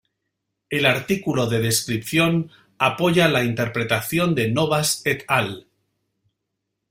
El 0.71 0.87
artículo 0.87 1.45
de 1.45 1.59
descripción 1.59 2.49
apoya 2.79 3.27
la 3.27 3.43
interpretación 3.43 4.33
de 4.33 4.49
Novas 4.49 5.03
"et 5.05 5.23
al". 5.27 5.67